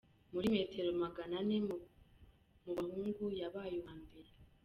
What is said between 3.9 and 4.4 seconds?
mbere.